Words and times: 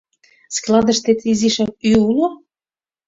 —Складыштет 0.55 1.19
изишак 1.31 1.71
ӱй 1.87 1.95
уло? 2.09 2.27